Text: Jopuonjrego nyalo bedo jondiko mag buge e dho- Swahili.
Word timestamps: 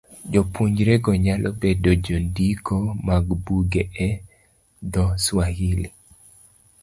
Jopuonjrego 0.31 1.09
nyalo 1.23 1.49
bedo 1.61 1.91
jondiko 2.05 2.75
mag 3.07 3.25
buge 3.43 3.83
e 4.07 4.09
dho- 4.91 5.05
Swahili. 5.25 5.89